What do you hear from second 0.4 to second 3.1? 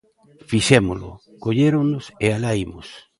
Fixémolo, colléronnos, e alá imos.